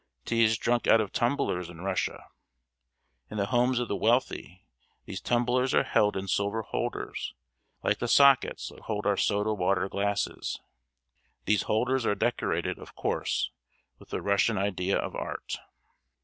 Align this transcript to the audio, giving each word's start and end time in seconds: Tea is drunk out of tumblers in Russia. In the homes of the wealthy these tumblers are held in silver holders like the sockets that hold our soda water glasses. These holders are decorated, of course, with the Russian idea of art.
Tea 0.25 0.43
is 0.43 0.57
drunk 0.57 0.87
out 0.87 0.99
of 0.99 1.11
tumblers 1.13 1.69
in 1.69 1.81
Russia. 1.81 2.25
In 3.29 3.37
the 3.37 3.45
homes 3.45 3.77
of 3.77 3.87
the 3.87 3.95
wealthy 3.95 4.65
these 5.05 5.21
tumblers 5.21 5.75
are 5.75 5.83
held 5.83 6.17
in 6.17 6.27
silver 6.27 6.63
holders 6.63 7.35
like 7.83 7.99
the 7.99 8.07
sockets 8.07 8.69
that 8.69 8.79
hold 8.85 9.05
our 9.05 9.15
soda 9.15 9.53
water 9.53 9.87
glasses. 9.87 10.59
These 11.45 11.61
holders 11.69 12.03
are 12.07 12.15
decorated, 12.15 12.79
of 12.79 12.95
course, 12.95 13.51
with 13.99 14.09
the 14.09 14.23
Russian 14.23 14.57
idea 14.57 14.97
of 14.97 15.15
art. 15.15 15.59